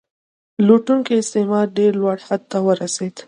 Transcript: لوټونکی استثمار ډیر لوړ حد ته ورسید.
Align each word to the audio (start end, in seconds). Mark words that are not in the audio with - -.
لوټونکی 0.67 1.13
استثمار 1.17 1.65
ډیر 1.77 1.91
لوړ 2.01 2.17
حد 2.27 2.41
ته 2.51 2.57
ورسید. 2.67 3.15